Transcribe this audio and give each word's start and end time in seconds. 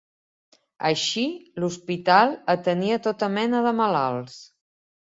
Així, 0.89 1.25
l'hospital 1.65 2.35
atenia 2.57 2.99
tota 3.11 3.31
mena 3.39 3.65
de 3.69 3.77
malalts. 3.85 4.43